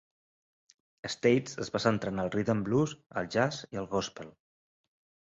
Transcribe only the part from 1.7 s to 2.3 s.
va centrar en